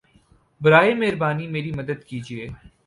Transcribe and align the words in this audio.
براہِ 0.61 0.93
مہربانی 0.99 1.47
میری 1.53 1.71
مدد 1.79 1.99
کیجیے 2.07 2.47